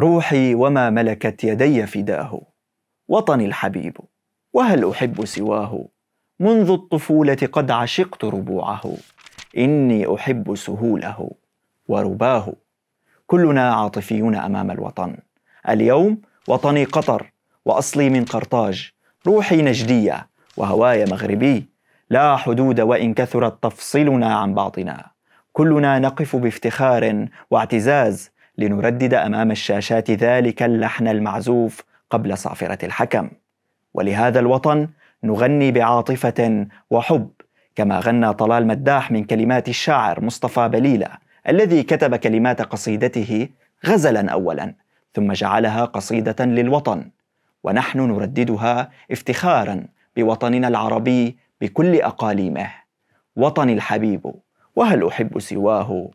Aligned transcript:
روحي 0.00 0.54
وما 0.54 0.90
ملكت 0.90 1.44
يدي 1.44 1.86
فداه. 1.86 2.40
وطني 3.08 3.44
الحبيب 3.44 3.96
وهل 4.52 4.90
أحب 4.90 5.24
سواه؟ 5.24 5.84
منذ 6.40 6.70
الطفولة 6.70 7.48
قد 7.52 7.70
عشقت 7.70 8.24
ربوعه. 8.24 8.94
إني 9.58 10.14
أحب 10.14 10.54
سهوله 10.54 11.30
ورباه. 11.88 12.52
كلنا 13.26 13.74
عاطفيون 13.74 14.34
أمام 14.34 14.70
الوطن. 14.70 15.16
اليوم 15.68 16.18
وطني 16.48 16.84
قطر 16.84 17.32
وأصلي 17.64 18.10
من 18.10 18.24
قرطاج. 18.24 18.92
روحي 19.26 19.62
نجدية 19.62 20.28
وهواي 20.56 21.04
مغربي. 21.04 21.68
لا 22.10 22.36
حدود 22.36 22.80
وإن 22.80 23.14
كثرت 23.14 23.62
تفصلنا 23.62 24.34
عن 24.34 24.54
بعضنا. 24.54 25.06
كلنا 25.52 25.98
نقف 25.98 26.36
بافتخار 26.36 27.28
واعتزاز. 27.50 28.30
لنردد 28.60 29.14
أمام 29.14 29.50
الشاشات 29.50 30.10
ذلك 30.10 30.62
اللحن 30.62 31.08
المعزوف 31.08 31.82
قبل 32.10 32.38
صافرة 32.38 32.84
الحكم. 32.84 33.30
ولهذا 33.94 34.40
الوطن 34.40 34.88
نغني 35.24 35.72
بعاطفة 35.72 36.66
وحب 36.90 37.30
كما 37.74 38.00
غنى 38.00 38.32
طلال 38.32 38.66
مداح 38.66 39.10
من 39.10 39.24
كلمات 39.24 39.68
الشاعر 39.68 40.24
مصطفى 40.24 40.68
بليلة 40.68 41.08
الذي 41.48 41.82
كتب 41.82 42.16
كلمات 42.16 42.62
قصيدته 42.62 43.48
غزلا 43.86 44.30
اولا 44.30 44.74
ثم 45.14 45.32
جعلها 45.32 45.84
قصيدة 45.84 46.44
للوطن. 46.44 47.10
ونحن 47.64 48.00
نرددها 48.00 48.90
افتخارا 49.10 49.84
بوطننا 50.16 50.68
العربي 50.68 51.36
بكل 51.60 52.00
أقاليمه. 52.00 52.70
وطني 53.36 53.72
الحبيب 53.72 54.32
وهل 54.76 55.06
أحب 55.06 55.38
سواه 55.38 56.10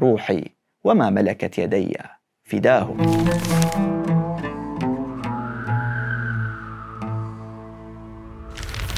روحي؟ 0.00 0.57
وما 0.84 1.10
ملكت 1.10 1.58
يدي 1.58 1.96
فداه 2.44 2.96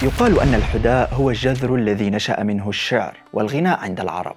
يقال 0.03 0.41
أن 0.41 0.55
الحداء 0.55 1.15
هو 1.15 1.31
الجذر 1.31 1.75
الذي 1.75 2.11
نشأ 2.11 2.43
منه 2.43 2.69
الشعر 2.69 3.17
والغناء 3.33 3.79
عند 3.79 4.01
العرب 4.01 4.37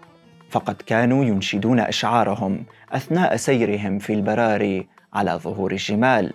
فقد 0.49 0.75
كانوا 0.75 1.25
ينشدون 1.25 1.79
أشعارهم 1.79 2.65
أثناء 2.91 3.35
سيرهم 3.35 3.99
في 3.99 4.13
البراري 4.13 4.87
على 5.13 5.31
ظهور 5.31 5.71
الجمال. 5.71 6.33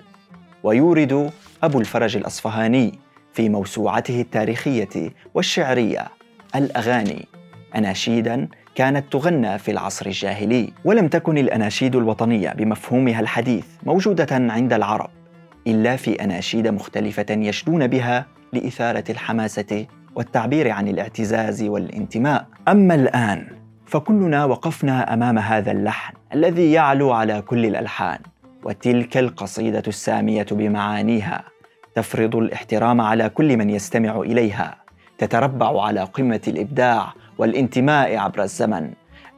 ويورد 0.63 1.31
أبو 1.63 1.81
الفرج 1.81 2.17
الأصفهاني 2.17 2.99
في 3.33 3.49
موسوعته 3.49 4.21
التاريخية 4.21 5.13
والشعرية 5.35 6.09
الأغاني 6.55 7.29
اناشيدا 7.77 8.49
كانت 8.79 9.13
تغنى 9.13 9.59
في 9.59 9.71
العصر 9.71 10.07
الجاهلي 10.07 10.73
ولم 10.85 11.09
تكن 11.09 11.39
الأناشيد 11.39 11.97
الوطنية 11.97 12.53
بمفهومها 12.53 13.21
الحديث 13.21 13.67
موجودة 13.83 14.27
عند 14.31 14.73
العرب 14.73 15.11
إلا 15.67 15.97
في 15.97 16.25
أناشيد 16.25 16.69
مختلفة 16.69 17.27
يشدون 17.31 17.87
بها 17.87 18.27
لإثارة 18.53 19.05
الحماسة 19.11 19.87
والتعبير 20.15 20.71
عن 20.71 20.89
الاعتزاز 20.89 21.63
والانتماء. 21.63 22.47
أما 22.69 22.95
الآن 22.95 23.47
فكلنا 23.87 24.45
وقفنا 24.45 25.15
أمام 25.15 25.39
هذا 25.39 25.73
اللحن 25.73 26.15
الذي 26.35 26.73
يعلو 26.73 27.13
على 27.13 27.43
كل 27.43 27.67
الألحان 27.67 28.19
وتلك 28.65 29.17
القصيدة 29.17 29.83
السامية 29.89 30.47
بمعانيها 30.51 31.45
تفرض 31.95 32.37
الاحترام 32.37 33.01
على 33.01 33.29
كل 33.29 33.57
من 33.57 33.71
يستمع 33.71 34.21
إليها 34.21 34.77
تتربع 35.19 35.83
على 35.85 36.01
قمة 36.01 36.41
الإبداع 36.49 37.13
والانتماء 37.39 38.17
عبر 38.17 38.43
الزمن. 38.43 38.91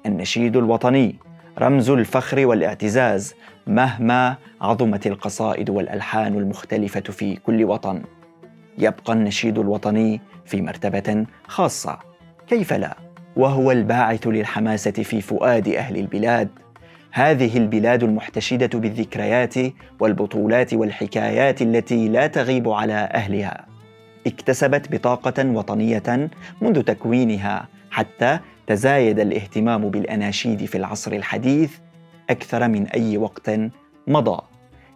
النشيد 0.06 0.56
الوطني 0.56 1.16
رمز 1.59 1.91
الفخر 1.91 2.47
والاعتزاز 2.47 3.34
مهما 3.66 4.37
عظمت 4.61 5.06
القصائد 5.06 5.71
والألحان 5.71 6.34
المختلفة 6.34 7.00
في 7.00 7.37
كل 7.37 7.65
وطن. 7.65 8.03
يبقى 8.78 9.12
النشيد 9.12 9.59
الوطني 9.59 10.21
في 10.44 10.62
مرتبة 10.62 11.27
خاصة. 11.47 11.99
كيف 12.47 12.72
لا؟ 12.72 12.97
وهو 13.37 13.71
الباعث 13.71 14.27
للحماسة 14.27 14.91
في 14.91 15.21
فؤاد 15.21 15.69
أهل 15.69 15.97
البلاد. 15.97 16.49
هذه 17.12 17.56
البلاد 17.56 18.03
المحتشدة 18.03 18.78
بالذكريات 18.78 19.55
والبطولات 20.00 20.75
والحكايات 20.75 21.62
التي 21.62 22.09
لا 22.09 22.27
تغيب 22.27 22.69
على 22.69 22.93
أهلها. 22.93 23.67
اكتسبت 24.27 24.93
بطاقة 24.93 25.47
وطنية 25.47 26.31
منذ 26.61 26.82
تكوينها 26.82 27.69
حتى 27.90 28.38
تزايد 28.66 29.20
الاهتمام 29.20 29.90
بالأناشيد 29.90 30.64
في 30.64 30.78
العصر 30.78 31.12
الحديث 31.12 31.78
أكثر 32.30 32.68
من 32.68 32.86
أي 32.86 33.16
وقت 33.16 33.50
مضى 34.06 34.42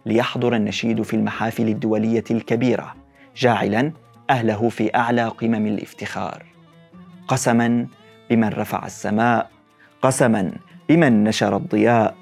ليحضر 0.05 0.55
النشيد 0.55 1.01
في 1.01 1.13
المحافل 1.13 1.67
الدولية 1.67 2.23
الكبيرة 2.31 2.95
جاعلا 3.37 3.91
أهله 4.29 4.69
في 4.69 4.95
أعلى 4.95 5.27
قمم 5.27 5.67
الافتخار. 5.67 6.43
قسما 7.27 7.87
بمن 8.29 8.49
رفع 8.49 8.85
السماء 8.85 9.49
قسما 10.01 10.51
بمن 10.89 11.23
نشر 11.23 11.57
الضياء. 11.57 12.15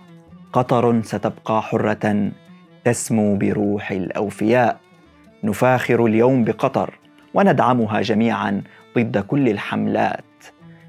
قطر 0.53 1.01
ستبقى 1.01 1.61
حرة 1.61 2.31
تسمو 2.85 3.35
بروح 3.35 3.91
الأوفياء. 3.91 4.79
نفاخر 5.43 6.05
اليوم 6.05 6.43
بقطر 6.43 6.99
وندعمها 7.33 8.01
جميعا 8.01 8.61
ضد 8.97 9.17
كل 9.17 9.49
الحملات. 9.49 10.23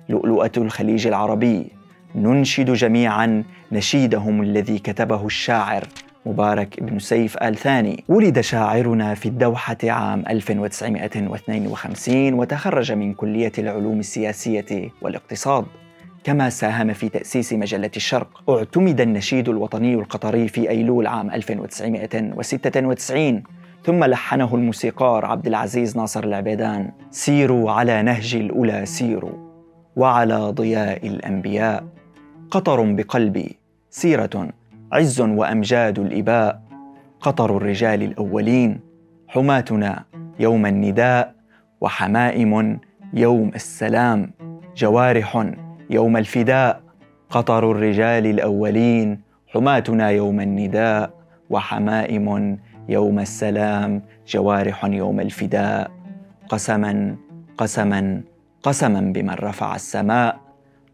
لؤلؤة 0.09 0.53
الخليج 0.57 1.07
العربي. 1.07 1.67
ننشد 2.15 2.73
جميعا 2.73 3.45
نشيدهم 3.73 4.43
الذي 4.43 4.79
كتبه 4.79 5.27
الشاعر 5.27 5.85
مبارك 6.27 6.83
بن 6.83 6.99
سيف 6.99 7.37
آل 7.37 7.57
ثاني. 7.57 8.05
ولد 8.09 8.41
شاعرنا 8.41 9.15
في 9.15 9.27
الدوحة 9.27 9.77
عام 9.85 10.25
1952 10.29 12.35
وتخرج 12.35 12.93
من 12.93 13.15
كلية 13.15 13.53
العلوم 13.59 13.99
السياسية 13.99 14.91
والاقتصاد. 15.03 15.65
كما 16.25 16.51
ساهم 16.51 16.93
في 16.93 17.09
تأسيس 17.09 17.53
مجلة 17.53 17.91
الشرق. 17.97 18.51
اعتمد 18.51 19.01
النشيد 19.01 19.49
الوطني 19.49 19.95
القطري 19.95 20.49
في 20.49 20.71
أيلول 20.71 21.07
عام 21.07 21.31
1996 21.31 23.43
ثم 23.85 24.05
لحنه 24.05 24.55
الموسيقار 24.55 25.27
عبد 25.27 25.47
العزيز 25.47 25.97
ناصر 25.97 26.25
العبيدان. 26.25 26.91
سيروا 27.11 27.71
على 27.71 28.03
نهج 28.03 28.35
الأولى 28.35 28.87
سيروا. 28.87 29.54
وعلى 29.97 30.35
ضياء 30.51 31.07
الأنبياء. 31.07 31.85
قطر 32.51 32.93
بقلبي 32.93 33.57
سيرة 33.91 34.49
عز 34.93 35.21
وأمجاد 35.21 35.99
الإباء. 35.99 36.63
قطر 37.21 37.57
الرجال 37.57 38.03
الأولين 38.03 38.81
حماتنا 39.29 40.05
يوم 40.41 40.67
النداء. 40.67 41.35
وحمائم 41.81 42.79
يوم 43.15 43.49
السلام 43.55 44.31
جوارح 44.77 45.47
يوم 45.91 46.17
الفداء. 46.17 46.81
قطر 47.31 47.71
الرجال 47.71 48.27
الأولين 48.27 49.21
حماتنا 49.49 50.11
يوم 50.11 50.41
النداء. 50.41 51.11
وحمائم 51.51 52.59
يوم 52.89 53.19
السلام 53.19 54.03
جوارح 54.29 54.85
يوم 54.85 55.21
الفداء. 55.21 55.91
قسما 56.49 57.17
قسما 57.59 58.23
قسما 58.65 59.01
بمن 59.01 59.31
رفع 59.31 59.75
السماء 59.75 60.41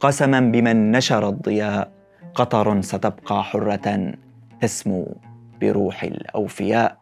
قسما 0.00 0.40
بمن 0.40 0.92
نشر 0.92 1.28
الضياء 1.28 1.92
قطر 2.34 2.80
ستبقى 2.80 3.44
حرة 3.44 4.14
تسمو 4.60 5.16
بروح 5.60 6.02
الأوفياء. 6.02 6.98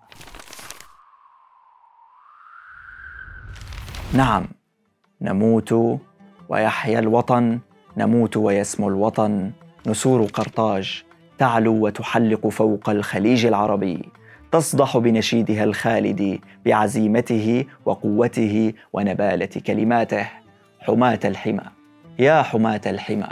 نعم 4.15 4.49
نموت 5.21 6.01
ويحيا 6.49 6.99
الوطن 6.99 7.59
نموت 7.97 8.37
ويسمو 8.37 8.89
الوطن. 8.89 9.53
نسور 9.87 10.23
قرطاج 10.25 11.05
تعلو 11.39 11.85
وتحلق 11.85 12.49
فوق 12.49 12.91
الخليج 12.91 13.47
العربي. 13.47 14.09
تصدح 14.53 14.99
بنشيدها 14.99 15.65
الخالد 15.65 16.41
بعزيمته 16.65 17.65
وقوته 17.85 18.73
ونبالة 18.93 19.61
كلماته. 19.67 20.29
حماة 20.81 21.21
الحمى. 21.25 21.65
يا 22.19 22.43
حماة 22.43 22.81
الحمى 22.87 23.29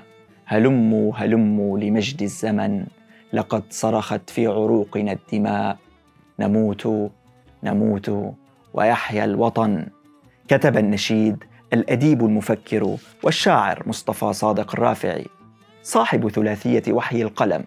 هلموا 0.46 1.12
هلموا 1.16 1.78
لمجد 1.78 2.22
الزمن. 2.22 2.86
لقد 3.32 3.62
صرخت 3.70 4.30
في 4.30 4.46
عروقنا 4.46 5.12
الدماء. 5.12 5.76
نموت 6.40 7.10
نموت 7.64 8.34
ويحيا 8.74 9.24
الوطن. 9.24 9.86
كتب 10.48 10.76
النشيد 10.76 11.44
الأديب 11.72 12.24
المفكر 12.24 12.96
والشاعر 13.22 13.82
مصطفى 13.86 14.32
صادق 14.32 14.74
الرافعي. 14.74 15.26
صاحب 15.82 16.28
ثلاثية 16.28 16.92
وحي 16.92 17.22
القلم. 17.22 17.64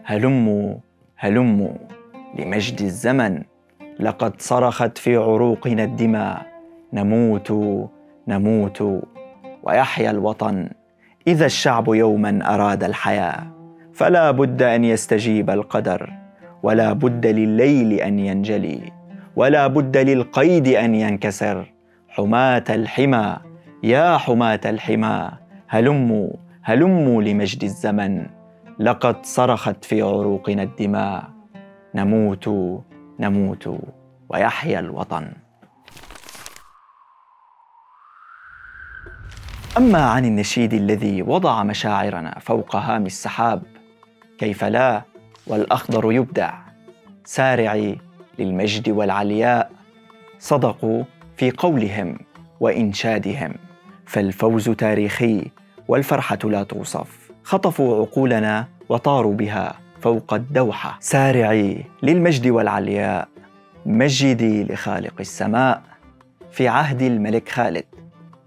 هلموا 0.04 0.74
هلموا 1.16 1.72
لمجد 2.38 2.80
الزمن. 2.80 3.42
لقد 4.00 4.40
صرخت 4.40 4.98
في 4.98 5.16
عروقنا 5.16 5.84
الدماء 5.84 6.46
نموت 6.92 7.52
نموت 8.28 9.02
ويحيا 9.62 10.10
الوطن. 10.10 10.68
إذا 11.26 11.46
الشعب 11.46 11.94
يوما 11.94 12.54
أراد 12.54 12.84
الحياة. 12.84 13.61
فلا 13.94 14.30
بد 14.30 14.62
أن 14.62 14.84
يستجيب 14.84 15.50
القدر 15.50 16.12
ولا 16.62 16.92
بد 16.92 17.26
لليل 17.26 17.92
أن 17.92 18.18
ينجلي 18.18 18.92
ولا 19.36 19.66
بد 19.66 19.96
للقيد 19.96 20.68
أن 20.68 20.94
ينكسر. 20.94 21.72
حماة 22.08 22.64
الحمى 22.70 23.36
يا 23.82 24.16
حماة 24.16 24.60
الحمى 24.64 25.30
هلموا 25.68 26.30
هلموا 26.62 27.22
لمجد 27.22 27.64
الزمن. 27.64 28.26
لقد 28.78 29.16
صرخت 29.24 29.84
في 29.84 30.02
عروقنا 30.02 30.62
الدماء. 30.62 31.24
نموت 31.94 32.48
نموت 33.20 33.78
ويحيا 34.28 34.80
الوطن. 34.80 35.32
أما 39.76 40.04
عن 40.04 40.24
النشيد 40.24 40.72
الذي 40.72 41.22
وضع 41.22 41.62
مشاعرنا 41.62 42.38
فوق 42.38 42.76
هام 42.76 43.06
السحاب 43.06 43.62
كيف 44.38 44.64
لا 44.64 45.02
والأخضر 45.46 46.12
يبدع. 46.12 46.54
سارعي 47.24 47.98
للمجد 48.38 48.88
والعلياء. 48.88 49.70
صدقوا 50.38 51.04
في 51.36 51.50
قولهم 51.50 52.18
وإنشادهم. 52.60 53.54
فالفوز 54.06 54.70
تاريخي 54.70 55.50
والفرحة 55.88 56.38
لا 56.44 56.62
توصف. 56.62 57.30
خطفوا 57.44 58.00
عقولنا 58.00 58.68
وطاروا 58.88 59.34
بها 59.34 59.74
فوق 60.00 60.34
الدوحة. 60.34 60.96
سارعي 61.00 61.84
للمجد 62.02 62.46
والعلياء. 62.46 63.28
مجدي 63.86 64.64
لخالق 64.64 65.14
السماء. 65.20 65.82
في 66.50 66.68
عهد 66.68 67.02
الملك 67.02 67.48
خالد 67.48 67.84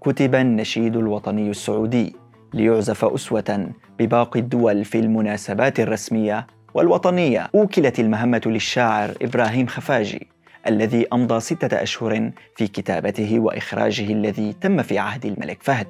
كتب 0.00 0.34
النشيد 0.34 0.96
الوطني 0.96 1.50
السعودي 1.50 2.16
ليعزف 2.54 3.04
أسوة 3.04 3.70
بباقي 3.98 4.40
الدول 4.40 4.84
في 4.84 4.98
المناسبات 4.98 5.80
الرسمية 5.80 6.46
والوطنية. 6.74 7.50
أوكلت 7.54 8.00
المهمة 8.00 8.40
للشاعر 8.46 9.14
إبراهيم 9.22 9.66
خفاجي 9.66 10.26
الذي 10.66 11.06
أمضى 11.12 11.40
ستة 11.40 11.82
أشهر 11.82 12.30
في 12.56 12.68
كتابته 12.68 13.40
وإخراجه 13.40 14.12
الذي 14.12 14.52
تم 14.52 14.82
في 14.82 14.98
عهد 14.98 15.26
الملك 15.26 15.62
فهد. 15.62 15.86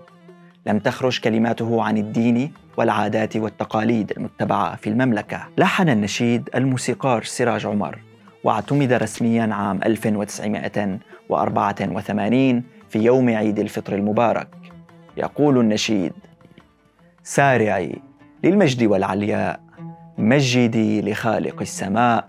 لم 0.67 0.79
تخرج 0.79 1.21
كلماته 1.21 1.83
عن 1.83 1.99
الدين 1.99 2.53
والعادات 2.77 3.37
والتقاليد 3.37 4.13
المتبعة 4.17 4.77
في 4.77 4.91
المملكة. 4.91 5.49
لحن 5.59 5.89
النشيد 5.89 6.49
الموسيقار 6.55 7.23
سراج 7.23 7.67
عمر 7.67 7.99
واعتمد 8.45 8.93
رسميا 8.93 9.55
عام 9.55 9.81
1984 9.87 12.63
في 12.89 12.99
يوم 12.99 13.29
عيد 13.29 13.59
الفطر 13.59 13.95
المبارك. 13.95 14.49
يقول 15.17 15.59
النشيد 15.59 16.13
سارعي 17.29 17.93
للمجد 18.45 18.83
والعلياء 18.83 19.61
مجدي 20.19 21.03
لخالق 21.03 21.61
السماء 21.61 22.29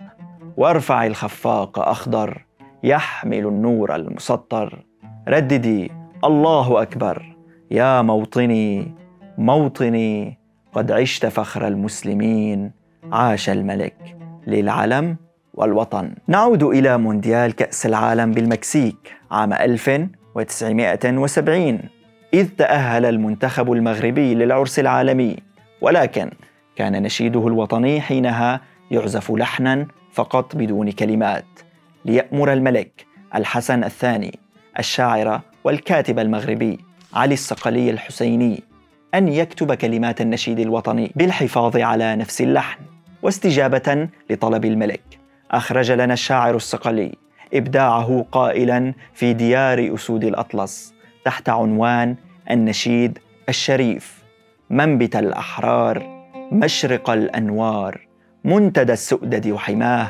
وارفع 0.58 1.06
الخفاق 1.06 1.80
أخضر 1.80 2.46
يحمل 2.84 3.48
النور 3.48 3.96
المسطر. 3.96 4.84
رددي 5.28 5.92
الله 6.24 6.82
أكبر 6.82 7.36
يا 7.72 8.02
موطني 8.02 8.94
موطني 9.38 10.38
قد 10.74 10.92
عشت 10.92 11.26
فخر 11.26 11.68
المسلمين 11.68 12.72
عاش 13.12 13.50
الملك 13.50 14.18
للعلم 14.48 15.18
والوطن. 15.54 16.16
نعود 16.28 16.64
إلى 16.64 16.98
مونديال 16.98 17.56
كأس 17.56 17.86
العالم 17.86 18.32
بالمكسيك 18.32 19.14
عام 19.32 19.54
1970 19.54 21.80
إذ 22.38 22.48
تأهل 22.48 23.06
المنتخب 23.06 23.72
المغربي 23.72 24.36
للعرس 24.36 24.80
العالمي 24.80 25.36
ولكن 25.82 26.32
كان 26.76 27.04
نشيده 27.04 27.48
الوطني 27.48 28.02
حينها 28.02 28.62
يعزف 28.92 29.32
لحنا 29.32 29.88
فقط 30.14 30.56
بدون 30.56 30.92
كلمات 30.92 31.46
ليأمر 32.06 32.54
الملك 32.54 33.06
الحسن 33.36 33.84
الثاني 33.84 34.40
الشاعر 34.80 35.42
والكاتب 35.64 36.20
المغربي 36.20 36.80
علي 37.14 37.34
الصقلي 37.34 37.90
الحسيني 37.90 38.64
أن 39.14 39.28
يكتب 39.28 39.74
كلمات 39.74 40.22
النشيد 40.22 40.60
الوطني 40.60 41.12
بالحفاظ 41.16 41.78
على 41.78 42.16
نفس 42.16 42.42
اللحن 42.42 42.80
واستجابة 43.22 44.08
لطلب 44.30 44.66
الملك. 44.66 45.20
أخرج 45.52 45.92
لنا 45.92 46.14
الشاعر 46.14 46.56
الصقلي 46.56 47.16
إبداعه 47.54 48.26
قائلا 48.32 48.94
في 49.14 49.34
ديار 49.34 49.94
أسود 49.96 50.24
الأطلس 50.24 50.94
تحت 51.26 51.50
عنوان 51.50 52.16
النشيد 52.52 53.20
الشريف 53.50 54.24
منبت 54.70 55.16
الأحرار 55.16 56.28
مشرق 56.52 57.10
الأنوار 57.10 58.08
منتدى 58.44 58.94
السؤدد 58.94 59.48
وحماه 59.48 60.08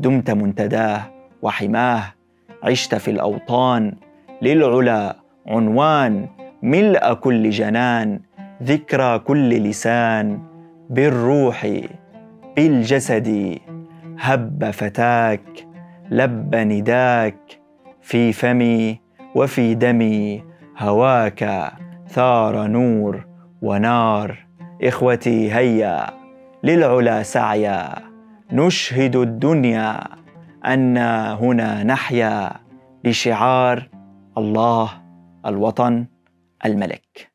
دمت 0.00 0.30
منتداه 0.30 1.02
وحماه 1.42 2.02
عشت 2.62 2.94
في 2.94 3.10
الأوطان 3.10 3.94
للعلا 4.42 5.16
عنوان 5.46 6.28
ملء 6.62 7.14
كل 7.14 7.50
جنان 7.50 8.20
ذكرى 8.62 9.18
كل 9.18 9.48
لسان 9.48 10.38
بالروح 10.90 11.66
بالجسد 12.56 13.58
هب 14.18 14.70
فتاك 14.70 15.66
لب 16.10 16.54
نداك 16.54 17.60
في 18.02 18.32
فمي 18.32 19.00
وفي 19.34 19.74
دمي 19.74 20.51
هواك 20.82 21.72
ثار 22.08 22.66
نور 22.66 23.26
ونار. 23.62 24.46
إخوتي 24.82 25.54
هيا 25.54 26.06
للعلا 26.64 27.22
سعيا. 27.22 27.94
نشهد 28.52 29.16
الدنيا 29.16 30.00
أنا 30.64 31.34
هنا 31.34 31.84
نحيا 31.84 32.50
بشعار 33.04 33.88
الله 34.38 34.90
الوطن 35.46 36.06
الملك. 36.64 37.30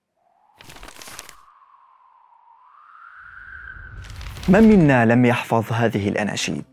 من 4.50 4.64
منا 4.64 5.06
لم 5.06 5.26
يحفظ 5.26 5.74
هذه 5.74 6.10
الأناشيد؟ 6.10 6.66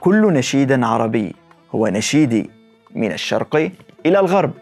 كل 0.00 0.32
نشيد 0.32 0.82
عربي 0.84 1.34
هو 1.74 1.88
نشيدي 1.88 2.50
من 2.94 3.12
الشرق 3.12 3.56
إلى 4.06 4.20
الغرب. 4.20 4.52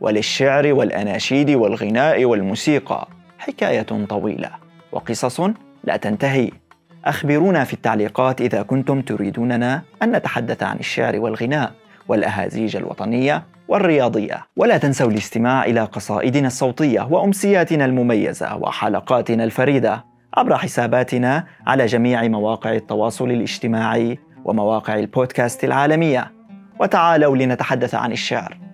وللشعر 0.00 0.72
والأناشيد 0.72 1.50
والغناء 1.50 2.24
والموسيقى. 2.24 3.08
حكاية 3.38 3.82
طويلة 3.82 4.50
وقصص 4.92 5.40
لا 5.84 5.96
تنتهي. 5.96 6.50
أخبرونا 7.04 7.64
في 7.64 7.72
التعليقات 7.72 8.40
إذا 8.40 8.62
كنتم 8.62 9.00
تريدوننا 9.00 9.82
أن 10.02 10.12
نتحدث 10.16 10.62
عن 10.62 10.76
الشعر 10.76 11.20
والغناء 11.20 11.72
والأهازيج 12.08 12.76
الوطنية 12.76 13.42
والرياضية. 13.68 14.46
ولا 14.56 14.78
تنسوا 14.78 15.10
الاستماع 15.10 15.64
إلى 15.64 15.80
قصائدنا 15.80 16.46
الصوتية 16.46 17.08
وأمسياتنا 17.10 17.84
المميزة 17.84 18.56
وحلقاتنا 18.56 19.44
الفريدة 19.44 20.04
عبر 20.36 20.56
حساباتنا 20.56 21.44
على 21.66 21.86
جميع 21.86 22.28
مواقع 22.28 22.72
التواصل 22.72 23.30
الاجتماعي 23.30 24.18
ومواقع 24.44 24.94
البودكاست 24.94 25.64
العالمية. 25.64 26.32
وتعالوا 26.80 27.36
لنتحدث 27.36 27.94
عن 27.94 28.12
الشعر. 28.12 28.65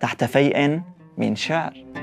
تحت 0.00 0.24
فيء 0.24 0.80
من 1.18 1.36
شعر. 1.36 1.99